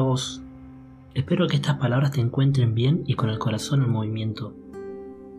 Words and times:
Vos, 0.00 0.40
espero 1.14 1.46
que 1.46 1.56
estas 1.56 1.76
palabras 1.76 2.12
te 2.12 2.22
encuentren 2.22 2.74
bien 2.74 3.04
y 3.06 3.14
con 3.14 3.28
el 3.28 3.38
corazón 3.38 3.82
en 3.82 3.90
movimiento. 3.90 4.54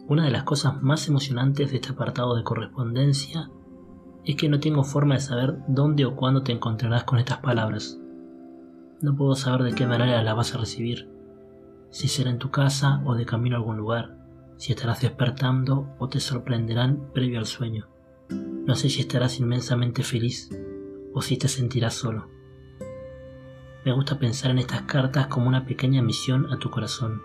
Una 0.07 0.23
de 0.23 0.30
las 0.30 0.44
cosas 0.44 0.82
más 0.84 1.07
emocionantes 1.07 1.71
de 1.71 1.77
este 1.77 1.89
apartado 1.89 2.36
de 2.36 2.44
correspondencia 2.44 3.50
es 4.23 4.36
que 4.36 4.50
no 4.50 4.59
tengo 4.59 4.84
forma 4.84 5.16
de 5.16 5.21
saber 5.21 5.58
dónde 5.68 6.05
o 6.05 6.16
cuándo 6.16 6.44
te 6.44 6.52
encontrarás 6.52 7.05
con 7.05 7.18
estas 7.18 7.39
palabras. 7.39 8.00
No 9.02 9.16
puedo 9.16 9.34
saber 9.36 9.63
de 9.63 9.73
qué 9.73 9.88
manera 9.88 10.21
las 10.21 10.36
vas 10.36 10.54
a 10.54 10.59
recibir, 10.59 11.09
si 11.89 12.07
será 12.07 12.30
en 12.30 12.38
tu 12.38 12.52
casa 12.52 13.02
o 13.05 13.16
de 13.16 13.25
camino 13.25 13.55
a 13.55 13.59
algún 13.59 13.78
lugar, 13.78 14.16
si 14.57 14.73
estarás 14.73 15.02
despertando 15.02 15.96
o 15.98 16.07
te 16.07 16.20
sorprenderán 16.20 17.09
previo 17.13 17.40
al 17.40 17.48
sueño. 17.48 17.88
No 18.30 18.76
sé 18.76 18.90
si 18.90 19.02
estarás 19.02 19.40
inmensamente 19.40 20.04
feliz 20.04 20.52
o 21.13 21.21
si 21.23 21.38
te 21.38 21.48
sentirás 21.48 21.96
solo. 21.96 22.41
Me 23.84 23.91
gusta 23.94 24.20
pensar 24.20 24.52
en 24.52 24.59
estas 24.59 24.84
cartas 24.84 25.26
como 25.27 25.48
una 25.48 25.66
pequeña 25.66 26.03
misión 26.03 26.52
a 26.53 26.59
tu 26.59 26.70
corazón, 26.70 27.23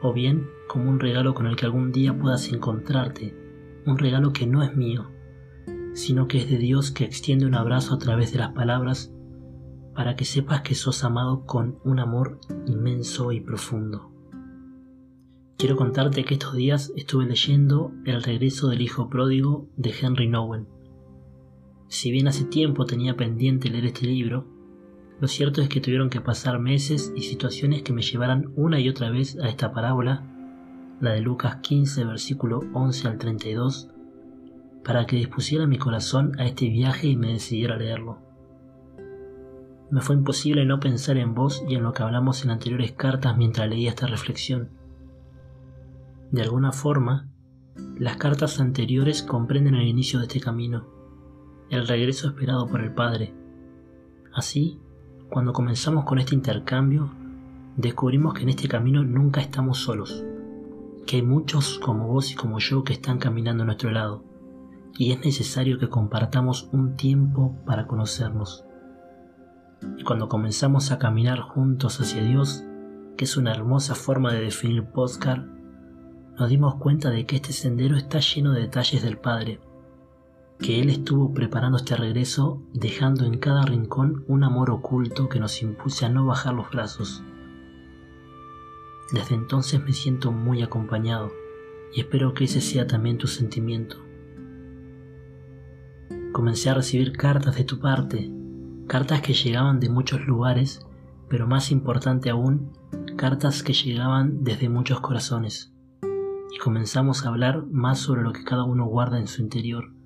o 0.00 0.14
bien 0.14 0.48
como 0.66 0.88
un 0.88 0.98
regalo 0.98 1.34
con 1.34 1.46
el 1.46 1.56
que 1.56 1.66
algún 1.66 1.92
día 1.92 2.16
puedas 2.18 2.50
encontrarte, 2.50 3.36
un 3.84 3.98
regalo 3.98 4.32
que 4.32 4.46
no 4.46 4.62
es 4.62 4.74
mío, 4.74 5.10
sino 5.92 6.26
que 6.26 6.38
es 6.38 6.48
de 6.48 6.56
Dios 6.56 6.90
que 6.90 7.04
extiende 7.04 7.44
un 7.44 7.54
abrazo 7.54 7.94
a 7.94 7.98
través 7.98 8.32
de 8.32 8.38
las 8.38 8.52
palabras 8.52 9.12
para 9.94 10.16
que 10.16 10.24
sepas 10.24 10.62
que 10.62 10.74
sos 10.74 11.04
amado 11.04 11.44
con 11.44 11.80
un 11.84 11.98
amor 11.98 12.40
inmenso 12.66 13.32
y 13.32 13.40
profundo. 13.40 14.10
Quiero 15.58 15.76
contarte 15.76 16.24
que 16.24 16.34
estos 16.34 16.54
días 16.54 16.92
estuve 16.96 17.26
leyendo 17.26 17.92
El 18.06 18.22
regreso 18.22 18.68
del 18.68 18.80
hijo 18.80 19.10
pródigo 19.10 19.68
de 19.76 19.92
Henry 20.00 20.28
Nowen. 20.28 20.68
Si 21.88 22.10
bien 22.12 22.28
hace 22.28 22.44
tiempo 22.44 22.86
tenía 22.86 23.16
pendiente 23.16 23.68
leer 23.68 23.86
este 23.86 24.06
libro, 24.06 24.57
lo 25.20 25.26
cierto 25.26 25.60
es 25.60 25.68
que 25.68 25.80
tuvieron 25.80 26.10
que 26.10 26.20
pasar 26.20 26.60
meses 26.60 27.12
y 27.16 27.22
situaciones 27.22 27.82
que 27.82 27.92
me 27.92 28.02
llevaran 28.02 28.52
una 28.54 28.78
y 28.78 28.88
otra 28.88 29.10
vez 29.10 29.36
a 29.40 29.48
esta 29.48 29.72
parábola, 29.72 30.22
la 31.00 31.12
de 31.12 31.20
Lucas 31.20 31.56
15, 31.56 32.04
versículo 32.04 32.60
11 32.72 33.08
al 33.08 33.18
32, 33.18 33.90
para 34.84 35.06
que 35.06 35.16
dispusiera 35.16 35.66
mi 35.66 35.76
corazón 35.76 36.38
a 36.38 36.44
este 36.44 36.68
viaje 36.68 37.08
y 37.08 37.16
me 37.16 37.32
decidiera 37.32 37.76
leerlo. 37.76 38.18
Me 39.90 40.02
fue 40.02 40.14
imposible 40.14 40.64
no 40.64 40.78
pensar 40.78 41.16
en 41.16 41.34
vos 41.34 41.64
y 41.68 41.74
en 41.74 41.82
lo 41.82 41.92
que 41.92 42.02
hablamos 42.02 42.44
en 42.44 42.50
anteriores 42.50 42.92
cartas 42.92 43.36
mientras 43.36 43.68
leía 43.68 43.90
esta 43.90 44.06
reflexión. 44.06 44.70
De 46.30 46.42
alguna 46.42 46.72
forma, 46.72 47.28
las 47.98 48.18
cartas 48.18 48.60
anteriores 48.60 49.22
comprenden 49.22 49.74
el 49.74 49.88
inicio 49.88 50.20
de 50.20 50.26
este 50.26 50.40
camino, 50.40 50.86
el 51.70 51.88
regreso 51.88 52.28
esperado 52.28 52.66
por 52.66 52.82
el 52.82 52.92
Padre. 52.92 53.34
Así, 54.32 54.78
cuando 55.28 55.52
comenzamos 55.52 56.04
con 56.04 56.18
este 56.18 56.34
intercambio, 56.34 57.10
descubrimos 57.76 58.32
que 58.34 58.42
en 58.42 58.48
este 58.48 58.66
camino 58.66 59.04
nunca 59.04 59.40
estamos 59.40 59.78
solos, 59.78 60.24
que 61.06 61.16
hay 61.16 61.22
muchos 61.22 61.78
como 61.78 62.08
vos 62.08 62.32
y 62.32 62.34
como 62.34 62.58
yo 62.58 62.82
que 62.82 62.94
están 62.94 63.18
caminando 63.18 63.62
a 63.62 63.66
nuestro 63.66 63.90
lado, 63.90 64.24
y 64.96 65.12
es 65.12 65.24
necesario 65.24 65.78
que 65.78 65.90
compartamos 65.90 66.70
un 66.72 66.96
tiempo 66.96 67.54
para 67.66 67.86
conocernos. 67.86 68.64
Y 69.98 70.02
cuando 70.02 70.28
comenzamos 70.28 70.90
a 70.92 70.98
caminar 70.98 71.40
juntos 71.40 72.00
hacia 72.00 72.22
Dios, 72.22 72.64
que 73.16 73.24
es 73.24 73.36
una 73.36 73.52
hermosa 73.52 73.94
forma 73.94 74.32
de 74.32 74.40
definir 74.40 74.84
Postcard, 74.84 75.44
nos 76.38 76.48
dimos 76.48 76.76
cuenta 76.76 77.10
de 77.10 77.26
que 77.26 77.36
este 77.36 77.52
sendero 77.52 77.96
está 77.96 78.20
lleno 78.20 78.52
de 78.52 78.62
detalles 78.62 79.02
del 79.02 79.18
Padre, 79.18 79.60
que 80.60 80.80
Él 80.80 80.90
estuvo 80.90 81.32
preparando 81.32 81.78
este 81.78 81.96
regreso 81.96 82.60
dejando 82.72 83.24
en 83.24 83.38
cada 83.38 83.62
rincón 83.62 84.24
un 84.26 84.42
amor 84.42 84.70
oculto 84.70 85.28
que 85.28 85.38
nos 85.38 85.62
impulse 85.62 86.04
a 86.04 86.08
no 86.08 86.26
bajar 86.26 86.54
los 86.54 86.70
brazos. 86.70 87.22
Desde 89.12 89.36
entonces 89.36 89.82
me 89.82 89.92
siento 89.92 90.32
muy 90.32 90.62
acompañado 90.62 91.30
y 91.94 92.00
espero 92.00 92.34
que 92.34 92.44
ese 92.44 92.60
sea 92.60 92.86
también 92.86 93.18
tu 93.18 93.28
sentimiento. 93.28 93.96
Comencé 96.32 96.70
a 96.70 96.74
recibir 96.74 97.12
cartas 97.12 97.56
de 97.56 97.64
tu 97.64 97.78
parte, 97.78 98.30
cartas 98.86 99.22
que 99.22 99.34
llegaban 99.34 99.80
de 99.80 99.88
muchos 99.88 100.26
lugares, 100.26 100.84
pero 101.28 101.46
más 101.46 101.70
importante 101.70 102.30
aún, 102.30 102.72
cartas 103.16 103.62
que 103.62 103.72
llegaban 103.72 104.42
desde 104.44 104.68
muchos 104.68 105.00
corazones. 105.00 105.72
Y 106.52 106.58
comenzamos 106.58 107.24
a 107.24 107.28
hablar 107.28 107.64
más 107.70 108.00
sobre 108.00 108.22
lo 108.22 108.32
que 108.32 108.44
cada 108.44 108.64
uno 108.64 108.86
guarda 108.86 109.18
en 109.18 109.26
su 109.26 109.40
interior 109.42 109.97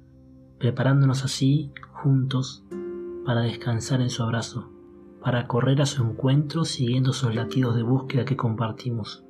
preparándonos 0.62 1.24
así, 1.24 1.72
juntos, 1.92 2.62
para 3.26 3.40
descansar 3.40 4.00
en 4.00 4.10
su 4.10 4.22
abrazo, 4.22 4.70
para 5.20 5.48
correr 5.48 5.82
a 5.82 5.86
su 5.86 6.04
encuentro 6.04 6.64
siguiendo 6.64 7.10
esos 7.10 7.34
latidos 7.34 7.74
de 7.74 7.82
búsqueda 7.82 8.24
que 8.24 8.36
compartimos. 8.36 9.24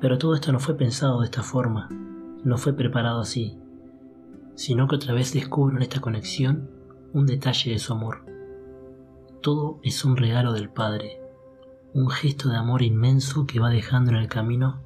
Pero 0.00 0.18
todo 0.18 0.34
esto 0.34 0.50
no 0.50 0.58
fue 0.58 0.76
pensado 0.76 1.20
de 1.20 1.26
esta 1.26 1.44
forma, 1.44 1.88
no 2.42 2.58
fue 2.58 2.72
preparado 2.72 3.20
así, 3.20 3.56
sino 4.56 4.88
que 4.88 4.96
otra 4.96 5.14
vez 5.14 5.32
descubro 5.32 5.76
en 5.76 5.82
esta 5.82 6.00
conexión 6.00 6.68
un 7.12 7.24
detalle 7.24 7.70
de 7.70 7.78
su 7.78 7.92
amor. 7.92 8.26
Todo 9.40 9.78
es 9.84 10.04
un 10.04 10.16
regalo 10.16 10.52
del 10.52 10.68
Padre, 10.68 11.20
un 11.92 12.10
gesto 12.10 12.48
de 12.48 12.56
amor 12.56 12.82
inmenso 12.82 13.46
que 13.46 13.60
va 13.60 13.70
dejando 13.70 14.10
en 14.10 14.16
el 14.16 14.26
camino 14.26 14.80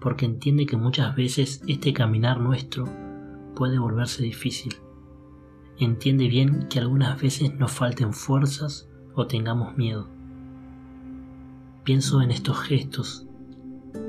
porque 0.00 0.26
entiende 0.26 0.66
que 0.66 0.76
muchas 0.76 1.14
veces 1.14 1.62
este 1.68 1.92
caminar 1.92 2.40
nuestro 2.40 2.88
puede 3.60 3.78
volverse 3.78 4.22
difícil. 4.22 4.78
Entiende 5.76 6.28
bien 6.28 6.68
que 6.70 6.78
algunas 6.78 7.20
veces 7.20 7.52
nos 7.58 7.70
falten 7.70 8.14
fuerzas 8.14 8.88
o 9.14 9.26
tengamos 9.26 9.76
miedo. 9.76 10.08
Pienso 11.84 12.22
en 12.22 12.30
estos 12.30 12.58
gestos, 12.58 13.26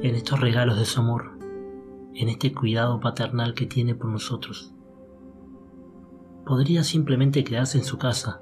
en 0.02 0.16
estos 0.16 0.40
regalos 0.40 0.80
de 0.80 0.86
su 0.86 1.02
amor, 1.02 1.38
en 2.14 2.30
este 2.30 2.54
cuidado 2.54 3.02
paternal 3.02 3.54
que 3.54 3.66
tiene 3.66 3.94
por 3.94 4.10
nosotros. 4.10 4.74
Podría 6.46 6.86
simplemente 6.86 7.44
quedarse 7.44 7.78
en 7.78 7.84
su 7.84 7.98
casa, 7.98 8.42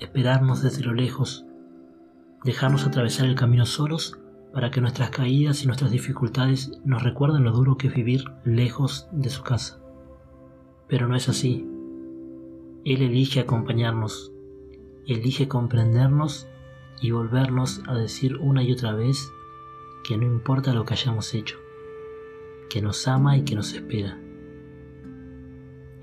esperarnos 0.00 0.60
desde 0.60 0.82
lo 0.82 0.92
lejos, 0.92 1.46
dejarnos 2.42 2.84
atravesar 2.84 3.26
el 3.26 3.36
camino 3.36 3.64
solos 3.64 4.18
para 4.52 4.72
que 4.72 4.80
nuestras 4.80 5.10
caídas 5.10 5.62
y 5.62 5.66
nuestras 5.66 5.92
dificultades 5.92 6.80
nos 6.84 7.04
recuerden 7.04 7.44
lo 7.44 7.52
duro 7.52 7.76
que 7.76 7.86
es 7.86 7.94
vivir 7.94 8.24
lejos 8.44 9.08
de 9.12 9.30
su 9.30 9.44
casa. 9.44 9.81
Pero 10.92 11.08
no 11.08 11.16
es 11.16 11.30
así. 11.30 11.66
Él 12.84 13.00
elige 13.00 13.40
acompañarnos, 13.40 14.30
elige 15.06 15.48
comprendernos 15.48 16.48
y 17.00 17.12
volvernos 17.12 17.80
a 17.86 17.94
decir 17.94 18.36
una 18.36 18.62
y 18.62 18.72
otra 18.72 18.92
vez 18.92 19.32
que 20.04 20.18
no 20.18 20.26
importa 20.26 20.74
lo 20.74 20.84
que 20.84 20.92
hayamos 20.92 21.32
hecho, 21.32 21.56
que 22.68 22.82
nos 22.82 23.08
ama 23.08 23.38
y 23.38 23.42
que 23.42 23.54
nos 23.54 23.72
espera. 23.72 24.20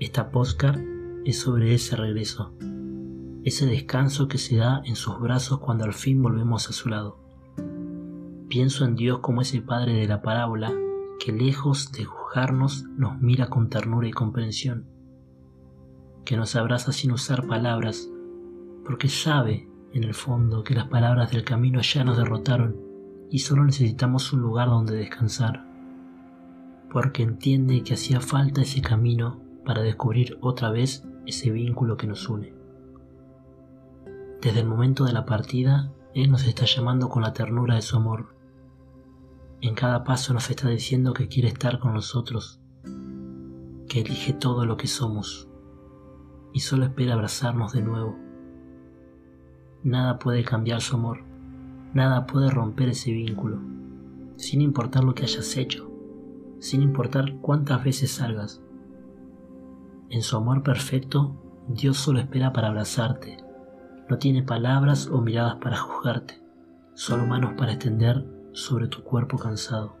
Esta 0.00 0.32
postcard 0.32 0.80
es 1.24 1.38
sobre 1.38 1.72
ese 1.72 1.94
regreso, 1.94 2.52
ese 3.44 3.66
descanso 3.66 4.26
que 4.26 4.38
se 4.38 4.56
da 4.56 4.82
en 4.84 4.96
sus 4.96 5.20
brazos 5.20 5.60
cuando 5.60 5.84
al 5.84 5.94
fin 5.94 6.20
volvemos 6.20 6.68
a 6.68 6.72
su 6.72 6.88
lado. 6.88 7.16
Pienso 8.48 8.84
en 8.84 8.96
Dios 8.96 9.20
como 9.20 9.42
ese 9.42 9.62
Padre 9.62 9.92
de 9.92 10.08
la 10.08 10.20
parábola 10.20 10.74
que 11.20 11.30
lejos 11.30 11.92
de 11.92 12.06
nos 12.96 13.20
mira 13.20 13.48
con 13.48 13.68
ternura 13.68 14.06
y 14.06 14.12
comprensión, 14.12 14.86
que 16.24 16.36
nos 16.36 16.54
abraza 16.54 16.92
sin 16.92 17.12
usar 17.12 17.46
palabras, 17.46 18.08
porque 18.84 19.08
sabe 19.08 19.68
en 19.92 20.04
el 20.04 20.14
fondo 20.14 20.62
que 20.62 20.74
las 20.74 20.86
palabras 20.86 21.32
del 21.32 21.44
camino 21.44 21.80
ya 21.80 22.04
nos 22.04 22.16
derrotaron 22.16 22.76
y 23.30 23.40
solo 23.40 23.64
necesitamos 23.64 24.32
un 24.32 24.42
lugar 24.42 24.68
donde 24.68 24.96
descansar, 24.96 25.66
porque 26.92 27.22
entiende 27.22 27.82
que 27.82 27.94
hacía 27.94 28.20
falta 28.20 28.62
ese 28.62 28.80
camino 28.80 29.40
para 29.64 29.82
descubrir 29.82 30.38
otra 30.40 30.70
vez 30.70 31.04
ese 31.26 31.50
vínculo 31.50 31.96
que 31.96 32.06
nos 32.06 32.28
une. 32.28 32.54
Desde 34.40 34.60
el 34.60 34.66
momento 34.66 35.04
de 35.04 35.12
la 35.12 35.26
partida, 35.26 35.92
Él 36.14 36.30
nos 36.30 36.46
está 36.46 36.64
llamando 36.64 37.08
con 37.08 37.22
la 37.22 37.32
ternura 37.32 37.74
de 37.74 37.82
su 37.82 37.96
amor 37.96 38.39
en 39.62 39.74
cada 39.74 40.04
paso 40.04 40.32
nos 40.32 40.48
está 40.48 40.68
diciendo 40.68 41.12
que 41.12 41.28
quiere 41.28 41.48
estar 41.48 41.78
con 41.78 41.92
nosotros, 41.92 42.60
que 43.88 44.00
elige 44.00 44.32
todo 44.32 44.64
lo 44.64 44.78
que 44.78 44.86
somos 44.86 45.48
y 46.52 46.60
solo 46.60 46.86
espera 46.86 47.12
abrazarnos 47.12 47.72
de 47.72 47.82
nuevo. 47.82 48.16
Nada 49.82 50.18
puede 50.18 50.44
cambiar 50.44 50.80
su 50.80 50.96
amor, 50.96 51.24
nada 51.92 52.26
puede 52.26 52.50
romper 52.50 52.88
ese 52.88 53.12
vínculo, 53.12 53.58
sin 54.36 54.62
importar 54.62 55.04
lo 55.04 55.14
que 55.14 55.24
hayas 55.24 55.54
hecho, 55.58 55.90
sin 56.58 56.80
importar 56.80 57.36
cuántas 57.42 57.84
veces 57.84 58.12
salgas. 58.12 58.62
En 60.08 60.22
su 60.22 60.38
amor 60.38 60.62
perfecto, 60.62 61.36
Dios 61.68 61.98
solo 61.98 62.18
espera 62.18 62.52
para 62.54 62.68
abrazarte, 62.68 63.36
no 64.08 64.16
tiene 64.16 64.42
palabras 64.42 65.06
o 65.06 65.20
miradas 65.20 65.56
para 65.56 65.76
juzgarte, 65.76 66.42
solo 66.94 67.26
manos 67.26 67.52
para 67.58 67.72
extender 67.72 68.39
sobre 68.52 68.88
tu 68.88 69.02
cuerpo 69.02 69.38
cansado. 69.38 69.96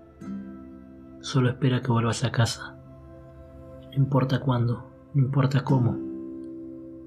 Solo 1.20 1.50
espera 1.50 1.82
que 1.82 1.92
vuelvas 1.92 2.24
a 2.24 2.32
casa. 2.32 2.76
No 3.90 3.96
importa 3.96 4.40
cuándo, 4.40 4.90
no 5.14 5.22
importa 5.22 5.64
cómo. 5.64 5.98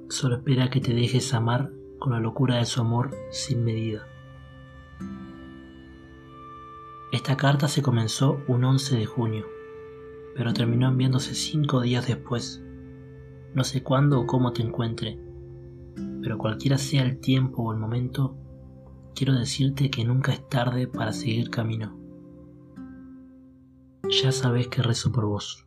Solo 0.09 0.37
espera 0.37 0.69
que 0.69 0.81
te 0.81 0.93
dejes 0.93 1.33
amar 1.33 1.71
con 1.99 2.13
la 2.13 2.19
locura 2.19 2.57
de 2.57 2.65
su 2.65 2.81
amor 2.81 3.11
sin 3.31 3.63
medida. 3.63 4.05
Esta 7.11 7.37
carta 7.37 7.67
se 7.67 7.81
comenzó 7.81 8.41
un 8.47 8.63
11 8.63 8.97
de 8.97 9.05
junio, 9.05 9.45
pero 10.35 10.53
terminó 10.53 10.87
enviándose 10.87 11.35
cinco 11.35 11.81
días 11.81 12.07
después. 12.07 12.63
No 13.53 13.63
sé 13.63 13.83
cuándo 13.83 14.19
o 14.19 14.25
cómo 14.25 14.51
te 14.51 14.63
encuentre, 14.63 15.19
pero 16.21 16.37
cualquiera 16.37 16.77
sea 16.77 17.03
el 17.03 17.19
tiempo 17.19 17.63
o 17.63 17.71
el 17.71 17.77
momento, 17.77 18.35
quiero 19.13 19.33
decirte 19.33 19.89
que 19.89 20.03
nunca 20.03 20.33
es 20.33 20.47
tarde 20.49 20.87
para 20.87 21.13
seguir 21.13 21.49
camino. 21.49 21.97
Ya 24.21 24.31
sabes 24.31 24.67
que 24.67 24.81
rezo 24.81 25.11
por 25.11 25.25
vos. 25.25 25.65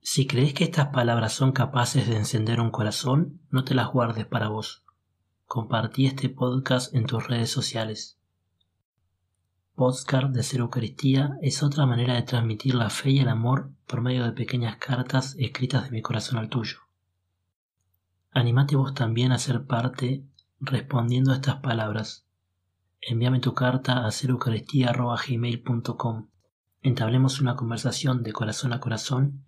Si 0.00 0.26
crees 0.26 0.54
que 0.54 0.64
estas 0.64 0.88
palabras 0.88 1.32
son 1.32 1.50
capaces 1.50 2.08
de 2.08 2.16
encender 2.16 2.60
un 2.60 2.70
corazón, 2.70 3.40
no 3.50 3.64
te 3.64 3.74
las 3.74 3.90
guardes 3.90 4.26
para 4.26 4.48
vos. 4.48 4.84
Compartí 5.46 6.06
este 6.06 6.28
podcast 6.28 6.94
en 6.94 7.06
tus 7.06 7.26
redes 7.26 7.50
sociales. 7.50 8.18
Postcard 9.74 10.30
de 10.30 10.44
Ser 10.44 10.60
Eucaristía 10.60 11.36
es 11.42 11.64
otra 11.64 11.84
manera 11.84 12.14
de 12.14 12.22
transmitir 12.22 12.76
la 12.76 12.90
fe 12.90 13.10
y 13.10 13.18
el 13.18 13.28
amor 13.28 13.72
por 13.88 14.02
medio 14.02 14.24
de 14.24 14.30
pequeñas 14.30 14.76
cartas 14.76 15.34
escritas 15.36 15.86
de 15.86 15.90
mi 15.90 16.00
corazón 16.00 16.38
al 16.38 16.48
tuyo. 16.48 16.83
Animate 18.36 18.76
vos 18.76 18.94
también 18.94 19.30
a 19.30 19.38
ser 19.38 19.64
parte 19.64 20.24
respondiendo 20.58 21.30
a 21.30 21.36
estas 21.36 21.60
palabras. 21.60 22.26
Envíame 23.00 23.38
tu 23.38 23.54
carta 23.54 24.04
a 24.04 24.10
sereucaristía.gmail.com. 24.10 26.26
Entablemos 26.82 27.40
una 27.40 27.54
conversación 27.54 28.24
de 28.24 28.32
corazón 28.32 28.72
a 28.72 28.80
corazón 28.80 29.44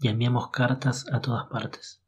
y 0.00 0.08
enviamos 0.08 0.50
cartas 0.50 1.06
a 1.12 1.20
todas 1.20 1.46
partes. 1.46 2.02